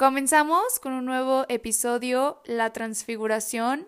Comenzamos 0.00 0.80
con 0.80 0.94
un 0.94 1.04
nuevo 1.04 1.44
episodio, 1.50 2.40
la 2.46 2.72
transfiguración, 2.72 3.86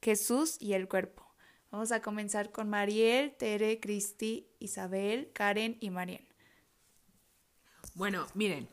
Jesús 0.00 0.56
y 0.60 0.74
el 0.74 0.86
cuerpo. 0.86 1.26
Vamos 1.72 1.90
a 1.90 2.00
comenzar 2.00 2.52
con 2.52 2.70
Mariel, 2.70 3.34
Tere, 3.36 3.80
Cristi, 3.80 4.46
Isabel, 4.60 5.32
Karen 5.32 5.76
y 5.80 5.90
Mariel. 5.90 6.24
Bueno, 7.94 8.28
miren, 8.34 8.68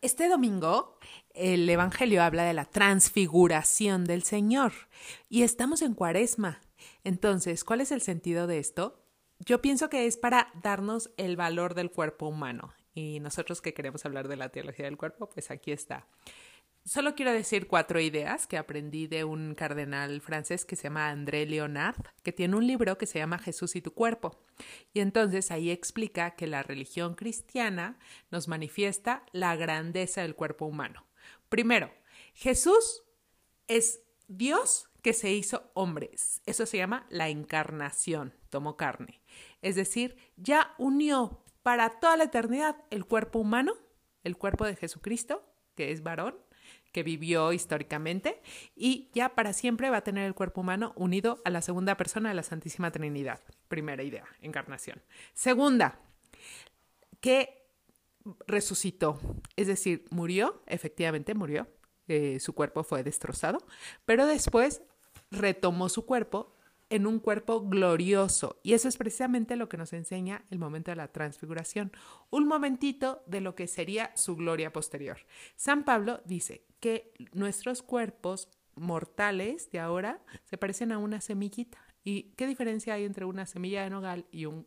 este 0.00 0.30
domingo 0.30 0.98
el 1.34 1.68
Evangelio 1.68 2.22
habla 2.22 2.44
de 2.44 2.54
la 2.54 2.64
transfiguración 2.64 4.06
del 4.06 4.22
Señor 4.22 4.72
y 5.28 5.42
estamos 5.42 5.82
en 5.82 5.92
cuaresma. 5.92 6.62
Entonces, 7.04 7.62
¿cuál 7.62 7.82
es 7.82 7.92
el 7.92 8.00
sentido 8.00 8.46
de 8.46 8.58
esto? 8.58 9.04
Yo 9.38 9.60
pienso 9.60 9.90
que 9.90 10.06
es 10.06 10.16
para 10.16 10.50
darnos 10.62 11.10
el 11.18 11.36
valor 11.36 11.74
del 11.74 11.90
cuerpo 11.90 12.26
humano. 12.28 12.72
Y 12.94 13.20
nosotros 13.20 13.60
que 13.62 13.74
queremos 13.74 14.04
hablar 14.04 14.28
de 14.28 14.36
la 14.36 14.50
teología 14.50 14.84
del 14.84 14.96
cuerpo, 14.96 15.28
pues 15.28 15.50
aquí 15.50 15.72
está. 15.72 16.06
Solo 16.84 17.14
quiero 17.14 17.32
decir 17.32 17.68
cuatro 17.68 18.00
ideas 18.00 18.48
que 18.48 18.58
aprendí 18.58 19.06
de 19.06 19.22
un 19.22 19.54
cardenal 19.54 20.20
francés 20.20 20.64
que 20.64 20.74
se 20.74 20.84
llama 20.84 21.10
André 21.10 21.46
Leonard, 21.46 22.02
que 22.24 22.32
tiene 22.32 22.56
un 22.56 22.66
libro 22.66 22.98
que 22.98 23.06
se 23.06 23.20
llama 23.20 23.38
Jesús 23.38 23.76
y 23.76 23.80
tu 23.80 23.94
cuerpo. 23.94 24.42
Y 24.92 24.98
entonces 24.98 25.52
ahí 25.52 25.70
explica 25.70 26.32
que 26.32 26.48
la 26.48 26.64
religión 26.64 27.14
cristiana 27.14 28.00
nos 28.32 28.48
manifiesta 28.48 29.24
la 29.30 29.54
grandeza 29.54 30.22
del 30.22 30.34
cuerpo 30.34 30.66
humano. 30.66 31.06
Primero, 31.48 31.92
Jesús 32.34 33.04
es 33.68 34.00
Dios 34.26 34.88
que 35.02 35.12
se 35.12 35.32
hizo 35.32 35.70
hombre. 35.74 36.10
Eso 36.46 36.66
se 36.66 36.78
llama 36.78 37.06
la 37.10 37.28
encarnación, 37.28 38.34
tomó 38.50 38.76
carne. 38.76 39.20
Es 39.60 39.76
decir, 39.76 40.16
ya 40.36 40.74
unió 40.78 41.41
para 41.62 42.00
toda 42.00 42.16
la 42.16 42.24
eternidad 42.24 42.76
el 42.90 43.04
cuerpo 43.04 43.38
humano, 43.38 43.74
el 44.24 44.36
cuerpo 44.36 44.64
de 44.64 44.76
Jesucristo, 44.76 45.44
que 45.74 45.92
es 45.92 46.02
varón, 46.02 46.36
que 46.92 47.02
vivió 47.02 47.52
históricamente, 47.52 48.40
y 48.76 49.10
ya 49.14 49.34
para 49.34 49.52
siempre 49.52 49.90
va 49.90 49.98
a 49.98 50.04
tener 50.04 50.26
el 50.26 50.34
cuerpo 50.34 50.60
humano 50.60 50.92
unido 50.96 51.40
a 51.44 51.50
la 51.50 51.62
segunda 51.62 51.96
persona 51.96 52.28
de 52.28 52.34
la 52.34 52.42
Santísima 52.42 52.90
Trinidad. 52.90 53.40
Primera 53.68 54.02
idea, 54.02 54.26
encarnación. 54.40 55.00
Segunda, 55.32 55.98
que 57.20 57.66
resucitó, 58.46 59.18
es 59.56 59.66
decir, 59.66 60.04
murió, 60.10 60.62
efectivamente 60.66 61.34
murió, 61.34 61.66
eh, 62.08 62.38
su 62.40 62.54
cuerpo 62.54 62.84
fue 62.84 63.02
destrozado, 63.02 63.58
pero 64.04 64.26
después 64.26 64.82
retomó 65.30 65.88
su 65.88 66.04
cuerpo 66.04 66.54
en 66.92 67.06
un 67.06 67.20
cuerpo 67.20 67.62
glorioso. 67.62 68.60
Y 68.62 68.74
eso 68.74 68.86
es 68.86 68.98
precisamente 68.98 69.56
lo 69.56 69.70
que 69.70 69.78
nos 69.78 69.94
enseña 69.94 70.44
el 70.50 70.58
momento 70.58 70.90
de 70.90 70.96
la 70.96 71.08
transfiguración, 71.08 71.90
un 72.28 72.46
momentito 72.46 73.22
de 73.26 73.40
lo 73.40 73.54
que 73.54 73.66
sería 73.66 74.14
su 74.14 74.36
gloria 74.36 74.74
posterior. 74.74 75.16
San 75.56 75.84
Pablo 75.84 76.20
dice 76.26 76.66
que 76.80 77.14
nuestros 77.32 77.82
cuerpos 77.82 78.50
mortales 78.74 79.70
de 79.70 79.80
ahora 79.80 80.20
se 80.44 80.58
parecen 80.58 80.92
a 80.92 80.98
una 80.98 81.22
semillita. 81.22 81.78
¿Y 82.04 82.34
qué 82.34 82.46
diferencia 82.46 82.92
hay 82.92 83.04
entre 83.04 83.24
una 83.24 83.46
semilla 83.46 83.84
de 83.84 83.90
nogal 83.90 84.26
y 84.30 84.44
un 84.44 84.66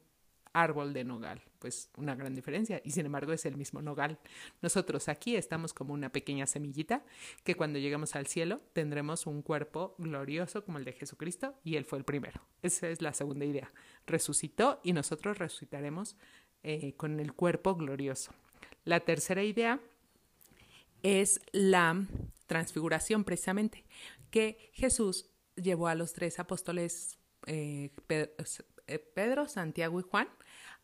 árbol 0.52 0.94
de 0.94 1.04
nogal? 1.04 1.44
Pues 1.66 1.90
una 1.98 2.14
gran 2.14 2.36
diferencia 2.36 2.80
y 2.84 2.92
sin 2.92 3.08
embargo 3.08 3.34
es 3.34 3.44
el 3.48 3.58
mismo 3.58 3.82
nogal. 3.82 4.20
Nosotros 4.62 5.10
aquí 5.10 5.36
estamos 5.36 5.74
como 5.74 5.96
una 5.96 6.12
pequeña 6.12 6.46
semillita 6.46 7.04
que 7.44 7.56
cuando 7.56 7.80
lleguemos 7.80 8.16
al 8.16 8.28
cielo 8.28 8.62
tendremos 8.74 9.26
un 9.26 9.42
cuerpo 9.42 9.96
glorioso 9.98 10.64
como 10.64 10.78
el 10.78 10.86
de 10.86 10.94
Jesucristo 10.94 11.56
y 11.64 11.78
él 11.78 11.86
fue 11.86 11.98
el 11.98 12.06
primero. 12.06 12.40
Esa 12.62 12.88
es 12.90 13.02
la 13.02 13.14
segunda 13.14 13.46
idea. 13.46 13.74
Resucitó 14.06 14.80
y 14.84 14.94
nosotros 14.94 15.40
resucitaremos 15.40 16.18
eh, 16.62 16.94
con 16.98 17.20
el 17.20 17.34
cuerpo 17.34 17.74
glorioso. 17.74 18.32
La 18.84 19.00
tercera 19.00 19.42
idea 19.42 19.80
es 21.02 21.42
la 21.52 22.06
transfiguración 22.46 23.24
precisamente, 23.24 23.86
que 24.30 24.70
Jesús 24.74 25.32
llevó 25.56 25.88
a 25.88 25.96
los 25.96 26.14
tres 26.14 26.38
apóstoles 26.38 27.18
eh, 27.48 27.90
eh, 28.88 29.00
Pedro, 29.00 29.48
Santiago 29.48 30.00
y 30.00 30.04
Juan 30.04 30.28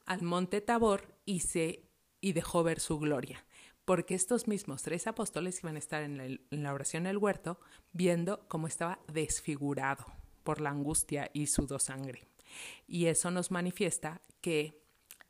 al 0.06 0.22
monte 0.22 0.62
Tabor 0.62 1.16
y, 1.26 1.42
se, 1.42 1.90
y 2.20 2.34
dejó 2.34 2.64
ver 2.64 2.80
su 2.80 3.00
gloria, 3.00 3.46
porque 3.86 4.16
estos 4.16 4.48
mismos 4.48 4.84
tres 4.84 5.08
apóstoles 5.08 5.60
iban 5.64 5.76
a 5.76 5.80
estar 5.80 6.04
en 6.04 6.40
la, 6.50 6.74
oración 6.74 7.04
del 7.04 7.18
huerto 7.18 7.60
viendo 7.92 8.48
cómo 8.48 8.68
estaba 8.68 9.00
desfigurado 9.12 10.06
por 10.44 10.62
la 10.62 10.70
angustia 10.70 11.30
y 11.34 11.48
sudó 11.48 11.80
sangre. 11.80 12.28
Y 12.88 13.06
eso 13.06 13.32
nos 13.32 13.52
manifiesta 13.52 14.22
que 14.42 14.82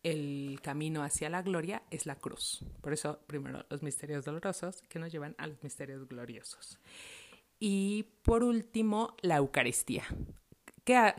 el 0.04 0.60
camino 0.64 1.04
hacia 1.04 1.30
la 1.30 1.44
gloria 1.44 1.84
es 1.92 2.06
la 2.06 2.16
cruz. 2.16 2.66
Por 2.82 2.94
eso, 2.94 3.20
primero, 3.28 3.66
los 3.70 3.84
misterios 3.84 4.26
dolorosos 4.26 4.82
que 4.90 5.00
nos 5.00 5.12
llevan 5.12 5.36
a 5.38 5.48
los 5.48 5.62
misterios 5.62 6.08
gloriosos. 6.08 6.80
Y 7.60 8.04
por 8.24 8.44
último, 8.44 9.16
la 9.22 9.38
Eucaristía. 9.38 10.04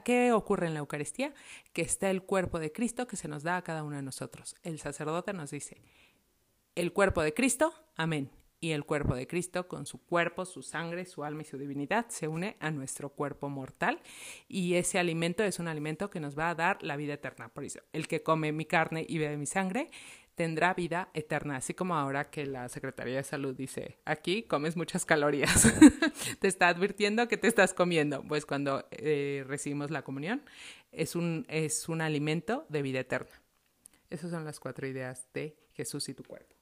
¿Qué, 0.05 0.33
ocurre 0.33 0.67
en 0.67 0.75
la 0.75 0.81
Eucaristía? 0.81 1.33
Que 1.73 1.83
está 1.83 2.11
el 2.11 2.23
cuerpo 2.23 2.59
de 2.59 2.73
Cristo 2.73 3.07
que 3.07 3.17
se 3.17 3.29
nos 3.29 3.43
da 3.43 3.57
a 3.57 3.63
cada 3.63 3.85
uno 3.85 3.97
de 3.97 4.03
nosotros. 4.03 4.55
El 4.63 4.79
sacerdote 4.79 5.33
nos 5.33 5.51
dice, 5.51 5.81
el 6.75 6.93
cuerpo 6.93 7.23
de 7.23 7.33
Cristo, 7.33 7.73
amén. 7.97 8.31
Y 8.61 8.71
el 8.71 8.85
cuerpo 8.85 9.17
de 9.17 9.27
Cristo, 9.27 9.67
con 9.67 9.87
su 9.87 9.99
cuerpo, 10.05 10.45
su 10.45 10.63
sangre, 10.63 11.05
su 11.05 11.25
alma 11.25 11.43
y 11.43 11.47
su 11.47 11.59
divinidad, 11.59 12.07
se 12.11 12.29
une 12.29 12.57
a 12.61 12.71
nuestro 12.71 13.09
cuerpo 13.09 13.49
mortal. 13.49 14.01
Y 14.47 14.75
ese 14.75 15.01
alimento 15.01 15.43
es 15.43 15.59
un 15.59 15.67
alimento 15.67 16.11
que 16.11 16.21
nos 16.21 16.39
va 16.39 16.51
a 16.51 16.55
dar 16.55 16.81
la 16.83 16.97
vida 16.97 17.15
eterna. 17.15 17.49
Por 17.49 17.65
eso, 17.65 17.81
el 17.93 18.07
que 18.07 18.23
come 18.23 18.53
mi 18.53 18.65
carne 18.65 19.05
y 19.09 19.19
bebe 19.19 19.37
mi 19.37 19.47
sangre, 19.47 19.91
tendrá 20.35 20.75
vida 20.75 21.11
eterna, 21.15 21.57
así 21.57 21.75
como 21.75 21.95
ahora 21.95 22.31
que 22.31 22.47
la 22.47 22.69
Secretaría 22.69 23.17
de 23.17 23.25
Salud 23.25 23.55
dice, 23.55 23.99
aquí 24.05 24.43
comes 24.45 24.77
muchas 24.77 25.05
calorías, 25.05 25.73
te 26.41 26.49
está 26.49 26.69
advirtiendo 26.69 27.29
que 27.29 27.37
te 27.37 27.49
estás 27.49 27.75
comiendo, 27.75 28.23
pues 28.23 28.47
cuando 28.47 28.87
eh, 28.91 29.45
recibimos 29.47 29.91
la 29.91 30.03
comunión 30.03 30.43
es 30.91 31.17
un, 31.17 31.47
es 31.49 31.89
un 31.89 32.01
alimento 32.01 32.67
de 32.69 32.83
vida 32.83 33.01
eterna. 33.01 33.43
Esas 34.11 34.31
son 34.31 34.45
las 34.45 34.61
cuatro 34.61 34.87
ideas 34.87 35.27
de 35.33 35.57
Jesús 35.73 36.09
y 36.09 36.15
tu 36.15 36.23
cuerpo. 36.23 36.55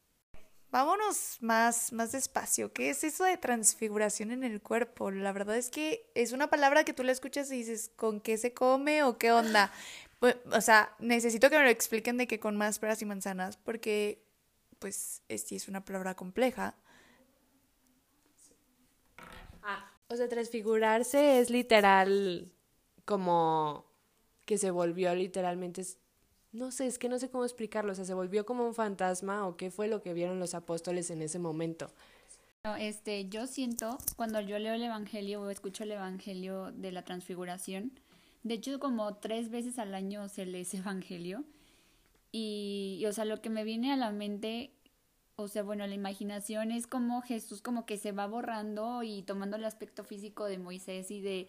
Vámonos 0.71 1.39
más, 1.41 1.93
más 1.93 2.13
despacio. 2.13 2.73
¿Qué 2.73 2.91
es 2.91 3.03
eso 3.03 3.25
de 3.25 3.37
transfiguración 3.37 4.31
en 4.31 4.45
el 4.45 4.63
cuerpo? 4.63 5.11
La 5.11 5.33
verdad 5.33 5.57
es 5.57 5.69
que 5.69 6.09
es 6.15 6.31
una 6.31 6.49
palabra 6.49 6.85
que 6.85 6.93
tú 6.93 7.03
la 7.03 7.11
escuchas 7.11 7.51
y 7.51 7.57
dices, 7.57 7.91
¿con 7.97 8.21
qué 8.21 8.39
se 8.39 8.55
come 8.55 9.03
o 9.03 9.19
qué 9.19 9.33
onda? 9.33 9.73
Pues, 10.21 10.37
o 10.53 10.61
sea, 10.61 10.95
necesito 10.99 11.49
que 11.49 11.57
me 11.57 11.65
lo 11.65 11.71
expliquen 11.71 12.19
de 12.19 12.27
que 12.27 12.39
con 12.39 12.57
más 12.57 12.79
peras 12.79 13.01
y 13.01 13.07
manzanas, 13.07 13.57
porque, 13.57 14.23
pues, 14.79 15.23
sí 15.29 15.57
es 15.57 15.67
una 15.67 15.85
palabra 15.85 16.15
compleja. 16.15 16.77
Ah, 19.63 19.91
o 20.09 20.17
sea, 20.17 20.29
transfigurarse 20.29 21.41
es 21.41 21.49
literal 21.51 22.53
como 23.07 23.87
que 24.45 24.59
se 24.59 24.71
volvió 24.71 25.15
literalmente, 25.15 25.85
no 26.53 26.71
sé, 26.71 26.87
es 26.87 26.99
que 26.99 27.09
no 27.09 27.19
sé 27.19 27.31
cómo 27.31 27.45
explicarlo, 27.45 27.93
o 27.93 27.95
sea, 27.95 28.05
se 28.05 28.15
volvió 28.15 28.45
como 28.45 28.67
un 28.67 28.75
fantasma 28.75 29.47
o 29.47 29.57
qué 29.57 29.71
fue 29.71 29.89
lo 29.89 30.03
que 30.03 30.13
vieron 30.13 30.39
los 30.39 30.55
apóstoles 30.55 31.11
en 31.11 31.23
ese 31.23 31.39
momento. 31.39 31.91
Este, 32.79 33.27
yo 33.29 33.47
siento, 33.47 33.97
cuando 34.17 34.41
yo 34.41 34.59
leo 34.59 34.75
el 34.75 34.83
Evangelio 34.83 35.41
o 35.41 35.49
escucho 35.49 35.85
el 35.85 35.93
Evangelio 35.93 36.73
de 36.73 36.93
la 36.93 37.05
transfiguración, 37.05 37.93
de 38.43 38.55
hecho, 38.55 38.79
como 38.81 39.15
tres 39.17 39.51
veces 39.51 39.79
al 39.79 39.95
año 39.95 40.29
se 40.29 40.47
lee 40.47 40.61
ese 40.61 40.77
evangelio. 40.79 41.45
Y, 42.33 43.05
o 43.09 43.13
sea, 43.13 43.25
lo 43.25 43.43
que 43.43 43.51
me 43.51 43.65
viene 43.65 43.93
a 43.93 43.97
la 43.97 44.13
mente, 44.13 44.71
o 45.37 45.49
sea, 45.49 45.63
bueno, 45.63 45.87
la 45.87 45.95
imaginación 45.95 46.71
es 46.71 46.87
como 46.87 47.23
Jesús 47.23 47.61
como 47.61 47.87
que 47.87 47.99
se 47.99 48.13
va 48.13 48.27
borrando 48.27 49.03
y 49.03 49.23
tomando 49.23 49.57
el 49.57 49.65
aspecto 49.65 50.05
físico 50.05 50.45
de 50.45 50.59
Moisés 50.59 51.11
y 51.11 51.21
de 51.21 51.49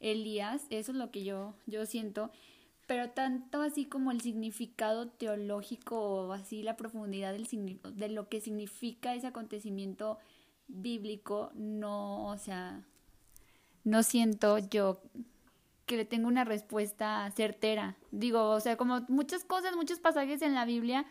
Elías. 0.00 0.66
Eso 0.70 0.92
es 0.92 0.98
lo 0.98 1.10
que 1.10 1.24
yo, 1.24 1.54
yo 1.66 1.84
siento. 1.84 2.30
Pero 2.86 3.10
tanto 3.10 3.62
así 3.62 3.84
como 3.84 4.10
el 4.10 4.22
significado 4.22 5.08
teológico 5.08 5.98
o 5.98 6.32
así 6.32 6.62
la 6.62 6.76
profundidad 6.76 7.32
del, 7.32 7.46
de 7.94 8.08
lo 8.08 8.28
que 8.28 8.40
significa 8.40 9.14
ese 9.14 9.28
acontecimiento 9.28 10.18
bíblico, 10.66 11.52
no, 11.54 12.26
o 12.26 12.38
sea, 12.38 12.82
no 13.84 14.02
siento 14.02 14.58
yo 14.58 15.00
que 15.92 15.98
le 15.98 16.04
tengo 16.06 16.26
una 16.26 16.44
respuesta 16.44 17.30
certera. 17.36 17.96
Digo, 18.12 18.48
o 18.48 18.60
sea, 18.60 18.78
como 18.78 19.02
muchas 19.08 19.44
cosas, 19.44 19.76
muchos 19.76 20.00
pasajes 20.00 20.40
en 20.40 20.54
la 20.54 20.64
Biblia 20.64 21.04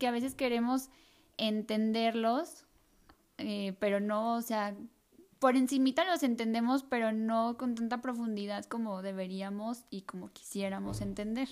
que 0.00 0.08
a 0.08 0.10
veces 0.10 0.34
queremos 0.34 0.90
entenderlos, 1.36 2.64
eh, 3.38 3.76
pero 3.78 4.00
no, 4.00 4.34
o 4.34 4.42
sea, 4.42 4.74
por 5.38 5.54
encimita 5.54 6.04
los 6.04 6.24
entendemos, 6.24 6.82
pero 6.82 7.12
no 7.12 7.56
con 7.56 7.76
tanta 7.76 8.02
profundidad 8.02 8.64
como 8.64 9.02
deberíamos 9.02 9.84
y 9.88 10.02
como 10.02 10.32
quisiéramos 10.32 11.00
entender. 11.00 11.48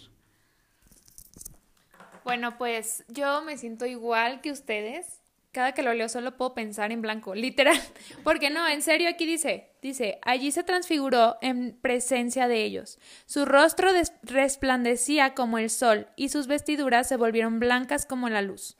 Bueno, 2.24 2.58
pues 2.58 3.04
yo 3.06 3.42
me 3.42 3.56
siento 3.58 3.86
igual 3.86 4.40
que 4.40 4.50
ustedes 4.50 5.21
cada 5.52 5.72
que 5.72 5.82
lo 5.82 5.94
leo 5.94 6.08
solo 6.08 6.36
puedo 6.36 6.54
pensar 6.54 6.90
en 6.92 7.02
blanco, 7.02 7.34
literal. 7.36 7.78
Porque 8.24 8.50
no, 8.50 8.66
en 8.66 8.82
serio 8.82 9.08
aquí 9.08 9.26
dice, 9.26 9.70
dice, 9.80 10.18
allí 10.22 10.50
se 10.50 10.64
transfiguró 10.64 11.36
en 11.40 11.78
presencia 11.80 12.48
de 12.48 12.64
ellos. 12.64 12.98
Su 13.26 13.44
rostro 13.44 13.90
resplandecía 14.22 15.34
como 15.34 15.58
el 15.58 15.70
sol 15.70 16.08
y 16.16 16.30
sus 16.30 16.46
vestiduras 16.46 17.08
se 17.08 17.16
volvieron 17.16 17.60
blancas 17.60 18.06
como 18.06 18.28
la 18.28 18.42
luz. 18.42 18.76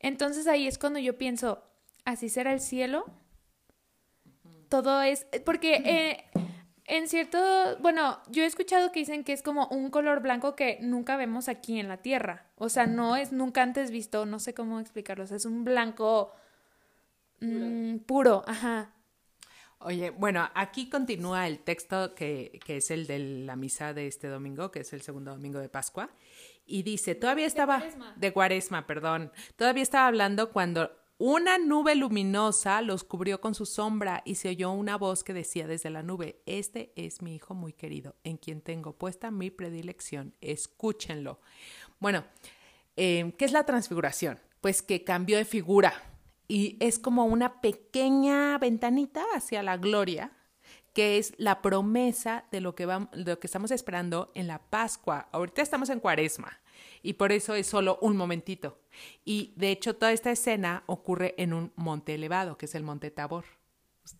Entonces 0.00 0.46
ahí 0.46 0.66
es 0.66 0.78
cuando 0.78 0.98
yo 0.98 1.16
pienso, 1.16 1.62
¿así 2.04 2.28
será 2.28 2.52
el 2.52 2.60
cielo? 2.60 3.06
todo 4.68 5.02
es, 5.02 5.26
porque 5.44 5.74
eh, 5.84 6.24
en 6.88 7.08
cierto, 7.08 7.38
bueno, 7.80 8.20
yo 8.30 8.44
he 8.44 8.46
escuchado 8.46 8.92
que 8.92 9.00
dicen 9.00 9.24
que 9.24 9.32
es 9.32 9.42
como 9.42 9.66
un 9.68 9.90
color 9.90 10.20
blanco 10.20 10.54
que 10.54 10.78
nunca 10.80 11.16
vemos 11.16 11.48
aquí 11.48 11.80
en 11.80 11.88
la 11.88 11.96
Tierra. 11.98 12.46
O 12.56 12.68
sea, 12.68 12.86
no 12.86 13.16
es 13.16 13.32
nunca 13.32 13.62
antes 13.62 13.90
visto, 13.90 14.24
no 14.24 14.38
sé 14.38 14.54
cómo 14.54 14.78
explicarlo. 14.78 15.24
O 15.24 15.26
sea, 15.26 15.36
es 15.36 15.46
un 15.46 15.64
blanco 15.64 16.32
mm, 17.40 17.98
puro, 17.98 18.44
ajá. 18.46 18.92
Oye, 19.78 20.10
bueno, 20.10 20.48
aquí 20.54 20.88
continúa 20.88 21.46
el 21.46 21.58
texto 21.58 22.14
que, 22.14 22.60
que 22.64 22.78
es 22.78 22.90
el 22.90 23.06
de 23.06 23.18
la 23.18 23.56
misa 23.56 23.92
de 23.92 24.06
este 24.06 24.28
domingo, 24.28 24.70
que 24.70 24.80
es 24.80 24.92
el 24.92 25.02
segundo 25.02 25.32
domingo 25.32 25.58
de 25.58 25.68
Pascua. 25.68 26.10
Y 26.66 26.82
dice, 26.82 27.14
todavía 27.14 27.46
estaba... 27.46 27.82
De 28.16 28.32
cuaresma, 28.32 28.86
perdón. 28.86 29.32
Todavía 29.56 29.82
estaba 29.82 30.06
hablando 30.06 30.50
cuando 30.50 30.90
una 31.18 31.56
nube 31.56 31.94
luminosa 31.94 32.82
los 32.82 33.02
cubrió 33.02 33.40
con 33.40 33.54
su 33.54 33.64
sombra 33.64 34.22
y 34.26 34.34
se 34.34 34.50
oyó 34.50 34.70
una 34.72 34.98
voz 34.98 35.24
que 35.24 35.32
decía 35.32 35.66
desde 35.66 35.88
la 35.88 36.02
nube, 36.02 36.42
este 36.44 36.92
es 36.94 37.22
mi 37.22 37.34
hijo 37.34 37.54
muy 37.54 37.72
querido, 37.72 38.16
en 38.22 38.36
quien 38.36 38.60
tengo 38.60 38.92
puesta 38.92 39.30
mi 39.30 39.50
predilección, 39.50 40.34
escúchenlo. 40.42 41.40
Bueno, 42.00 42.24
eh, 42.96 43.32
¿qué 43.38 43.46
es 43.46 43.52
la 43.52 43.64
transfiguración? 43.64 44.38
Pues 44.60 44.82
que 44.82 45.04
cambió 45.04 45.38
de 45.38 45.46
figura 45.46 45.94
y 46.48 46.76
es 46.80 46.98
como 46.98 47.24
una 47.24 47.62
pequeña 47.62 48.58
ventanita 48.58 49.24
hacia 49.34 49.62
la 49.62 49.78
gloria, 49.78 50.32
que 50.92 51.16
es 51.16 51.32
la 51.38 51.62
promesa 51.62 52.44
de 52.50 52.60
lo 52.60 52.74
que, 52.74 52.84
vamos, 52.84 53.10
de 53.12 53.24
lo 53.24 53.40
que 53.40 53.46
estamos 53.46 53.70
esperando 53.70 54.30
en 54.34 54.46
la 54.46 54.58
Pascua. 54.58 55.28
Ahorita 55.32 55.62
estamos 55.62 55.88
en 55.88 56.00
Cuaresma 56.00 56.58
y 57.02 57.14
por 57.14 57.32
eso 57.32 57.54
es 57.54 57.66
solo 57.66 57.98
un 58.00 58.16
momentito. 58.16 58.78
Y 59.24 59.52
de 59.56 59.70
hecho 59.70 59.94
toda 59.96 60.12
esta 60.12 60.30
escena 60.30 60.82
ocurre 60.86 61.34
en 61.38 61.52
un 61.52 61.72
monte 61.76 62.14
elevado, 62.14 62.56
que 62.56 62.66
es 62.66 62.74
el 62.74 62.82
Monte 62.82 63.10
Tabor. 63.10 63.44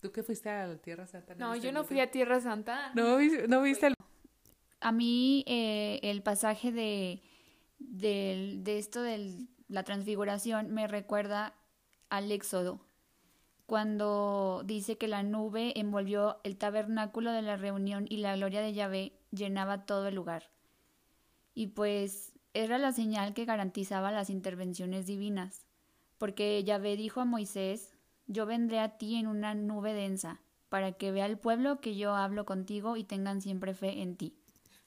¿Tú 0.01 0.11
qué 0.11 0.21
fuiste 0.21 0.49
a 0.49 0.67
la 0.67 0.77
Tierra 0.77 1.07
Santa? 1.07 1.35
No, 1.35 1.55
yo 1.55 1.71
no 1.71 1.83
fui 1.83 1.99
a 1.99 2.11
Tierra 2.11 2.41
Santa. 2.41 2.91
¿No, 2.93 3.17
no 3.47 3.61
viste 3.61 3.87
el... 3.87 3.93
A 4.79 4.91
mí 4.91 5.43
eh, 5.47 5.99
el 6.03 6.21
pasaje 6.21 6.71
de, 6.71 7.21
del- 7.79 8.63
de 8.63 8.77
esto 8.77 9.01
de 9.01 9.47
la 9.69 9.83
transfiguración 9.83 10.71
me 10.73 10.87
recuerda 10.87 11.55
al 12.09 12.31
Éxodo, 12.31 12.79
cuando 13.65 14.63
dice 14.65 14.97
que 14.97 15.07
la 15.07 15.23
nube 15.23 15.77
envolvió 15.79 16.39
el 16.43 16.57
tabernáculo 16.57 17.31
de 17.33 17.41
la 17.41 17.57
reunión 17.57 18.05
y 18.09 18.17
la 18.17 18.35
gloria 18.35 18.61
de 18.61 18.73
Yahvé 18.73 19.13
llenaba 19.31 19.85
todo 19.85 20.07
el 20.07 20.15
lugar. 20.15 20.49
Y 21.53 21.67
pues 21.67 22.33
era 22.63 22.77
la 22.77 22.91
señal 22.91 23.33
que 23.33 23.45
garantizaba 23.45 24.11
las 24.11 24.29
intervenciones 24.29 25.05
divinas, 25.05 25.65
porque 26.17 26.63
Yahvé 26.63 26.95
dijo 26.95 27.21
a 27.21 27.25
Moisés, 27.25 27.93
yo 28.27 28.45
vendré 28.45 28.79
a 28.79 28.97
ti 28.97 29.15
en 29.15 29.27
una 29.27 29.53
nube 29.55 29.93
densa, 29.93 30.41
para 30.69 30.93
que 30.93 31.11
vea 31.11 31.25
el 31.25 31.37
pueblo 31.37 31.79
que 31.79 31.95
yo 31.95 32.15
hablo 32.15 32.45
contigo 32.45 32.97
y 32.97 33.03
tengan 33.03 33.41
siempre 33.41 33.73
fe 33.73 34.01
en 34.01 34.17
ti. 34.17 34.35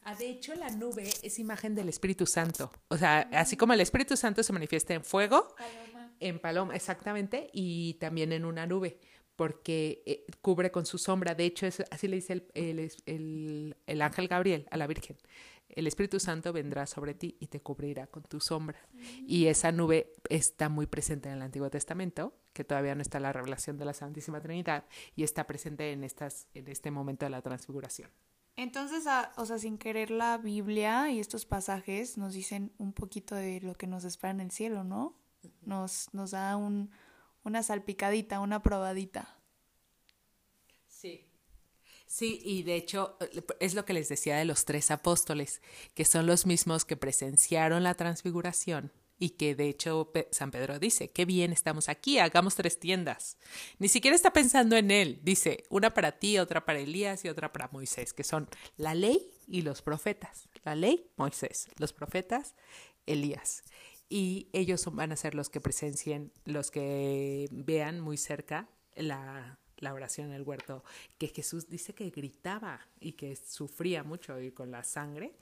Ah, 0.02 0.14
de 0.14 0.30
hecho, 0.30 0.54
la 0.54 0.70
nube 0.70 1.08
es 1.22 1.38
imagen 1.38 1.74
del 1.74 1.88
Espíritu 1.88 2.26
Santo. 2.26 2.70
O 2.88 2.96
sea, 2.96 3.28
así 3.32 3.56
como 3.56 3.72
el 3.74 3.80
Espíritu 3.80 4.16
Santo 4.16 4.42
se 4.42 4.52
manifiesta 4.52 4.94
en 4.94 5.04
fuego, 5.04 5.54
en 6.20 6.38
paloma, 6.38 6.74
exactamente, 6.74 7.48
y 7.52 7.94
también 7.94 8.32
en 8.32 8.44
una 8.44 8.66
nube, 8.66 8.98
porque 9.36 10.02
eh, 10.06 10.24
cubre 10.42 10.70
con 10.70 10.84
su 10.86 10.98
sombra. 10.98 11.34
De 11.34 11.44
hecho, 11.44 11.66
es, 11.66 11.82
así 11.90 12.08
le 12.08 12.16
dice 12.16 12.32
el, 12.34 12.46
el- 12.54 12.92
el- 13.06 13.76
el 13.86 14.02
ángel 14.02 14.26
Gabriel 14.28 14.66
a 14.70 14.76
la 14.76 14.86
Virgen. 14.86 15.16
El 15.74 15.86
Espíritu 15.86 16.20
Santo 16.20 16.52
vendrá 16.52 16.86
sobre 16.86 17.14
ti 17.14 17.36
y 17.40 17.46
te 17.46 17.60
cubrirá 17.60 18.06
con 18.06 18.22
tu 18.22 18.40
sombra. 18.40 18.78
Y 19.26 19.46
esa 19.46 19.72
nube 19.72 20.12
está 20.28 20.68
muy 20.68 20.86
presente 20.86 21.28
en 21.28 21.36
el 21.36 21.42
Antiguo 21.42 21.70
Testamento, 21.70 22.34
que 22.52 22.64
todavía 22.64 22.94
no 22.94 23.02
está 23.02 23.20
la 23.20 23.32
revelación 23.32 23.78
de 23.78 23.84
la 23.84 23.94
Santísima 23.94 24.40
Trinidad, 24.40 24.84
y 25.16 25.22
está 25.22 25.46
presente 25.46 25.92
en, 25.92 26.04
estas, 26.04 26.48
en 26.54 26.68
este 26.68 26.90
momento 26.90 27.26
de 27.26 27.30
la 27.30 27.42
transfiguración. 27.42 28.10
Entonces, 28.56 29.06
ah, 29.06 29.32
o 29.36 29.46
sea, 29.46 29.58
sin 29.58 29.78
querer 29.78 30.10
la 30.10 30.36
Biblia 30.36 31.10
y 31.10 31.20
estos 31.20 31.46
pasajes 31.46 32.18
nos 32.18 32.34
dicen 32.34 32.72
un 32.78 32.92
poquito 32.92 33.34
de 33.34 33.60
lo 33.60 33.74
que 33.74 33.86
nos 33.86 34.04
espera 34.04 34.32
en 34.32 34.40
el 34.40 34.50
cielo, 34.50 34.84
¿no? 34.84 35.16
Nos, 35.62 36.12
nos 36.12 36.32
da 36.32 36.56
un, 36.56 36.90
una 37.44 37.62
salpicadita, 37.62 38.40
una 38.40 38.62
probadita. 38.62 39.38
Sí. 40.88 41.29
Sí, 42.10 42.40
y 42.44 42.64
de 42.64 42.74
hecho 42.74 43.16
eh, 43.20 43.40
es 43.60 43.74
lo 43.74 43.84
que 43.84 43.92
les 43.92 44.08
decía 44.08 44.36
de 44.36 44.44
los 44.44 44.64
tres 44.64 44.90
apóstoles, 44.90 45.62
que 45.94 46.04
son 46.04 46.26
los 46.26 46.44
mismos 46.44 46.84
que 46.84 46.96
presenciaron 46.96 47.84
la 47.84 47.94
transfiguración 47.94 48.90
y 49.20 49.30
que 49.30 49.54
de 49.54 49.68
hecho 49.68 50.10
San 50.32 50.50
Pedro 50.50 50.80
dice, 50.80 51.12
qué 51.12 51.24
bien 51.24 51.52
estamos 51.52 51.88
aquí, 51.88 52.18
hagamos 52.18 52.56
tres 52.56 52.80
tiendas. 52.80 53.36
Ni 53.78 53.86
siquiera 53.86 54.16
está 54.16 54.32
pensando 54.32 54.76
en 54.76 54.90
él, 54.90 55.20
dice, 55.22 55.62
una 55.70 55.94
para 55.94 56.18
ti, 56.18 56.38
otra 56.38 56.64
para 56.64 56.80
Elías 56.80 57.24
y 57.24 57.28
otra 57.28 57.52
para 57.52 57.68
Moisés, 57.68 58.12
que 58.12 58.24
son 58.24 58.48
la 58.76 58.96
ley 58.96 59.30
y 59.46 59.62
los 59.62 59.80
profetas. 59.80 60.48
La 60.64 60.74
ley, 60.74 61.12
Moisés, 61.16 61.68
los 61.78 61.92
profetas, 61.92 62.56
Elías. 63.06 63.62
Y 64.08 64.48
ellos 64.52 64.84
van 64.92 65.12
a 65.12 65.16
ser 65.16 65.36
los 65.36 65.48
que 65.48 65.60
presencien, 65.60 66.32
los 66.44 66.72
que 66.72 67.46
vean 67.52 68.00
muy 68.00 68.16
cerca 68.16 68.68
la, 68.96 69.60
la 69.80 69.92
oración 69.92 70.28
en 70.28 70.34
el 70.34 70.42
huerto, 70.42 70.84
que 71.18 71.28
Jesús 71.28 71.68
dice 71.68 71.94
que 71.94 72.10
gritaba 72.10 72.86
y 73.00 73.12
que 73.12 73.36
sufría 73.36 74.02
mucho 74.02 74.40
y 74.40 74.52
con 74.52 74.70
la 74.70 74.84
sangre 74.84 75.32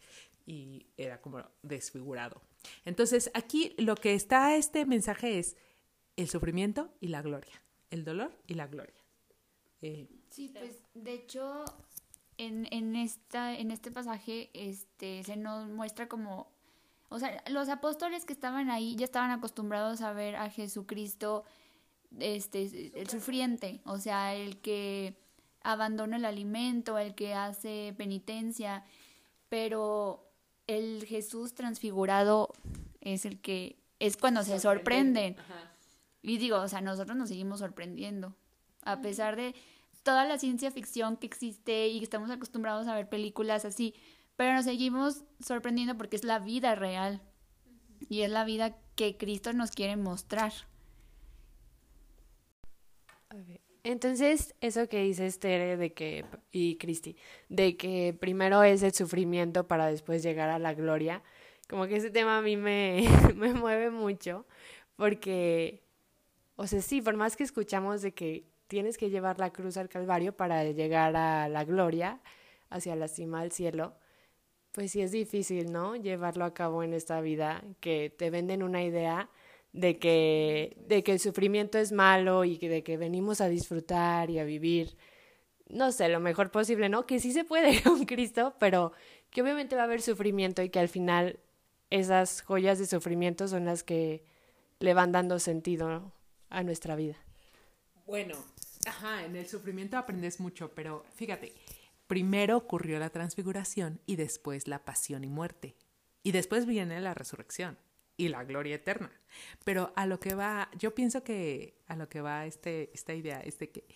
y 0.47 0.87
era 0.97 1.21
como 1.21 1.45
desfigurado. 1.63 2.41
Entonces 2.85 3.31
aquí 3.35 3.75
lo 3.79 3.95
que 3.95 4.15
está 4.15 4.57
este 4.57 4.87
mensaje 4.87 5.39
es 5.39 5.57
el 6.17 6.29
sufrimiento 6.29 6.91
y 7.01 7.09
la 7.09 7.23
gloria, 7.23 7.63
el 7.91 8.05
dolor 8.05 8.33
y 8.47 8.55
la 8.55 8.67
gloria. 8.67 8.95
Eh, 9.83 10.09
Sí, 10.31 10.53
pues 10.55 10.83
de 10.95 11.15
hecho 11.15 11.65
en, 12.37 12.69
en, 12.71 12.97
esta, 12.97 13.55
en 13.59 13.71
este 13.71 13.91
pasaje 13.91 14.51
este, 14.55 15.25
se 15.25 15.37
nos 15.37 15.69
muestra 15.69 16.09
como, 16.09 16.51
o 17.09 17.19
sea, 17.19 17.43
los 17.49 17.69
apóstoles 17.69 18.25
que 18.25 18.33
estaban 18.33 18.71
ahí 18.71 18.95
ya 18.97 19.05
estaban 19.05 19.31
acostumbrados 19.31 20.01
a 20.01 20.13
ver 20.13 20.37
a 20.37 20.51
Jesucristo 20.51 21.45
este, 22.19 22.93
el 23.01 23.09
sufriente, 23.09 23.81
o 23.85 23.99
sea, 23.99 24.35
el 24.35 24.61
que 24.61 25.17
abandona 25.63 26.17
el 26.17 26.25
alimento, 26.25 26.99
el 26.99 27.15
que 27.15 27.35
hace 27.35 27.95
penitencia, 27.97 28.85
pero 29.49 30.31
el 30.67 31.05
Jesús 31.07 31.55
transfigurado 31.55 32.53
es 33.01 33.25
el 33.25 33.41
que 33.41 33.79
es 33.99 34.17
cuando 34.17 34.43
se 34.45 34.59
sorprenden. 34.61 35.37
Y 36.23 36.39
digo, 36.39 36.59
o 36.59 36.69
sea, 36.69 36.81
nosotros 36.81 37.17
nos 37.17 37.29
seguimos 37.29 37.61
sorprendiendo. 37.61 38.35
A 38.83 39.01
pesar 39.01 39.37
de 39.37 39.55
toda 40.03 40.25
la 40.25 40.39
ciencia 40.39 40.71
ficción 40.71 41.17
que 41.17 41.27
existe 41.27 41.89
y 41.89 41.99
que 41.99 42.05
estamos 42.05 42.31
acostumbrados 42.31 42.87
a 42.87 42.95
ver 42.95 43.09
películas 43.09 43.65
así, 43.65 43.95
pero 44.37 44.55
nos 44.55 44.65
seguimos 44.65 45.25
sorprendiendo 45.41 45.97
porque 45.97 46.17
es 46.17 46.25
la 46.25 46.39
vida 46.39 46.75
real. 46.75 47.21
Y 48.09 48.23
es 48.23 48.31
la 48.31 48.45
vida 48.45 48.77
que 48.95 49.17
Cristo 49.17 49.53
nos 49.53 49.71
quiere 49.71 49.97
mostrar. 49.97 50.53
Entonces, 53.85 54.55
eso 54.61 54.89
que 54.89 55.03
dice 55.03 55.31
Tere 55.39 55.77
de 55.77 55.93
que, 55.93 56.25
y 56.53 56.77
Cristi, 56.77 57.17
de 57.49 57.77
que 57.77 58.17
primero 58.19 58.63
es 58.63 58.83
el 58.83 58.93
sufrimiento 58.93 59.67
para 59.67 59.87
después 59.87 60.23
llegar 60.23 60.51
a 60.51 60.59
la 60.59 60.75
gloria, 60.75 61.23
como 61.69 61.87
que 61.87 61.97
ese 61.97 62.11
tema 62.11 62.39
a 62.39 62.43
mí 62.43 62.57
me, 62.57 63.05
me 63.37 63.55
mueve 63.55 63.91
mucho, 63.91 64.47
porque, 64.97 65.83
o 66.57 66.67
sea, 66.67 66.83
sí, 66.83 67.01
por 67.03 67.17
más 67.17 67.37
que 67.37 67.45
escuchamos 67.45 68.03
de 68.03 68.13
que 68.13 68.45
tienes 68.67 68.99
que 68.99 69.11
llevar 69.11 69.39
la 69.39 69.53
cruz 69.53 69.77
al 69.77 69.89
Calvario 69.89 70.37
para 70.37 70.65
llegar 70.65 71.17
a 71.17 71.49
la 71.49 71.65
gloria, 71.65 72.21
hacia 72.71 72.97
la 72.97 73.09
cima 73.09 73.43
del 73.43 73.53
cielo, 73.53 73.97
pues 74.73 74.93
sí 74.93 75.01
es 75.01 75.13
difícil, 75.13 75.73
¿no? 75.73 75.97
Llevarlo 75.97 76.45
a 76.45 76.55
cabo 76.55 76.83
en 76.83 76.95
esta 76.95 77.21
vida, 77.21 77.65
que 77.81 78.11
te 78.11 78.31
venden 78.31 78.63
una 78.63 78.83
idea 78.83 79.31
de 79.73 79.99
que, 79.99 80.77
de 80.87 81.03
que 81.03 81.13
el 81.13 81.21
sufrimiento 81.21 81.79
es 81.79 81.93
malo 81.93 82.45
y 82.45 82.59
de 82.59 82.83
que 82.83 82.97
venimos 82.97 83.41
a 83.41 83.49
disfrutar 83.49 84.31
y 84.31 84.39
a 84.39 84.45
vivir, 84.45 84.97
no 85.69 85.93
sé, 85.93 86.09
lo 86.09 86.21
mejor 86.21 86.51
posible, 86.51 86.89
¿no? 86.89 87.07
Que 87.07 87.21
sí 87.21 87.33
se 87.33 87.45
puede 87.45 87.83
con 87.83 88.05
Cristo, 88.05 88.55
pero 88.59 88.93
que 89.31 89.43
obviamente 89.43 89.77
va 89.77 89.83
a 89.83 89.85
haber 89.85 90.03
sufrimiento 90.03 90.63
y 90.63 90.71
que 90.71 90.81
al 90.81 90.89
final 90.89 91.39
esas 91.91 92.43
joyas 92.43 92.79
de 92.79 92.87
sufrimiento 92.87 93.49
son 93.49 93.65
las 93.65 93.83
que 93.83 94.25
le 94.81 94.95
van 94.95 95.13
dando 95.13 95.39
sentido 95.39 96.13
a 96.51 96.63
nuestra 96.63 96.97
vida. 96.97 97.17
Bueno, 98.07 98.37
ajá, 98.87 99.25
en 99.25 99.37
el 99.37 99.47
sufrimiento 99.47 99.99
aprendes 99.99 100.41
mucho, 100.41 100.75
pero 100.75 101.05
fíjate, 101.15 101.55
primero 102.07 102.57
ocurrió 102.57 102.99
la 102.99 103.11
transfiguración 103.11 104.01
y 104.07 104.17
después 104.17 104.67
la 104.67 104.85
pasión 104.85 105.25
y 105.25 105.29
muerte. 105.29 105.77
Y 106.23 106.33
después 106.33 106.67
viene 106.67 107.01
la 107.01 107.15
resurrección 107.15 107.79
y 108.19 108.29
la 108.29 108.45
gloria 108.45 108.75
eterna. 108.75 109.11
Pero 109.65 109.93
a 109.97 110.05
lo 110.05 110.21
que 110.21 110.35
va, 110.35 110.71
yo 110.77 110.95
pienso 110.95 111.25
que 111.25 111.81
a 111.87 111.97
lo 111.97 112.11
que 112.11 112.21
va 112.21 112.45
este, 112.45 112.91
esta 112.93 113.15
idea 113.15 113.41
es 113.41 113.59
de 113.59 113.71
que 113.71 113.87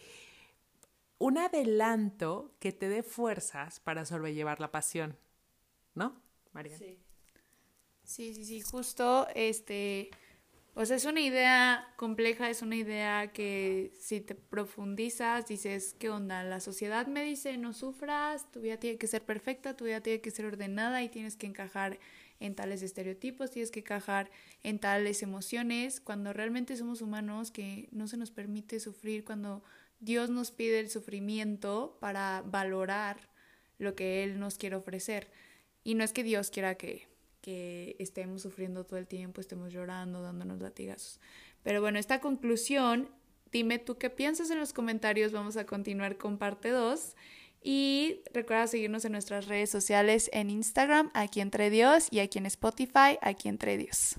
un 1.19 1.37
adelanto 1.37 2.55
que 2.59 2.73
te 2.73 2.89
dé 2.89 3.03
fuerzas 3.03 3.81
para 3.81 4.07
sobrellevar 4.07 4.61
la 4.61 4.71
pasión, 4.71 5.19
¿no, 5.95 6.23
María? 6.53 6.77
Sí, 8.05 8.35
sí, 8.35 8.45
sí, 8.45 8.61
justo, 8.61 9.27
este, 9.35 10.11
O 10.75 10.87
sea, 10.87 10.97
es 10.97 11.05
una 11.05 11.21
idea 11.21 11.93
compleja, 11.97 12.49
es 12.49 12.63
una 12.63 12.77
idea 12.77 13.33
que 13.33 13.93
si 14.01 14.21
te 14.23 14.35
profundizas, 14.35 15.47
dices, 15.47 15.95
¿qué 15.99 16.09
onda? 16.09 16.43
La 16.45 16.61
sociedad 16.61 17.07
me 17.07 17.23
dice, 17.25 17.59
no 17.59 17.75
sufras, 17.75 18.51
tu 18.51 18.61
vida 18.63 18.79
tiene 18.79 18.97
que 18.99 19.07
ser 19.07 19.23
perfecta, 19.23 19.77
tu 19.77 19.85
vida 19.85 20.01
tiene 20.01 20.23
que 20.23 20.31
ser 20.31 20.47
ordenada 20.47 21.03
y 21.03 21.11
tienes 21.11 21.37
que 21.37 21.47
encajar 21.47 21.99
en 22.45 22.55
tales 22.55 22.83
estereotipos, 22.83 23.51
tienes 23.51 23.71
que 23.71 23.81
encajar 23.81 24.31
en 24.63 24.79
tales 24.79 25.23
emociones, 25.23 26.01
cuando 26.01 26.33
realmente 26.33 26.77
somos 26.77 27.01
humanos, 27.03 27.51
que 27.51 27.89
no 27.93 28.09
se 28.09 28.17
nos 28.17 28.31
permite 28.31 28.81
sufrir, 28.81 29.25
cuando 29.25 29.63
Dios 30.01 30.31
nos 30.31 30.51
pide 30.51 30.81
el 30.81 30.91
sufrimiento 30.91 31.97
para 32.01 32.43
valorar 32.47 33.31
lo 33.79 33.95
que 33.95 34.25
Él 34.25 34.39
nos 34.39 34.59
quiere 34.59 34.77
ofrecer. 34.77 35.29
Y 35.85 35.95
no 35.95 36.05
es 36.05 36.13
que 36.13 36.23
Dios 36.23 36.51
quiera 36.51 36.77
que 36.77 37.13
que 37.43 37.97
estemos 37.99 38.41
sufriendo 38.41 38.85
todo 38.85 38.99
el 38.99 39.07
tiempo, 39.07 39.41
estemos 39.41 39.73
llorando, 39.73 40.23
dándonos 40.23 40.61
latigazos. 40.61 41.21
Pero 41.63 41.81
bueno, 41.83 41.99
esta 41.99 42.21
conclusión, 42.21 43.11
dime 43.51 43.79
tú 43.79 43.99
qué 43.99 44.09
piensas 44.09 44.51
en 44.51 44.59
los 44.59 44.73
comentarios, 44.73 45.33
vamos 45.33 45.57
a 45.57 45.67
continuar 45.67 46.17
con 46.17 46.39
parte 46.39 46.71
2. 46.71 47.15
Y 47.63 48.23
recuerda 48.33 48.67
seguirnos 48.67 49.05
en 49.05 49.13
nuestras 49.13 49.47
redes 49.47 49.71
sociales 49.71 50.29
en 50.33 50.51
Instagram, 50.51 51.11
aquí 51.15 51.41
entre 51.41 51.71
Dios, 51.71 52.09
y 52.11 52.21
aquí 52.21 52.39
en 52.39 52.47
Spotify, 52.47 53.19
aquí 53.21 53.49
entre 53.49 53.77
Dios. 53.77 54.17